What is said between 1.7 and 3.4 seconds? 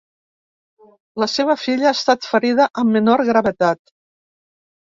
ha estat ferida amb menor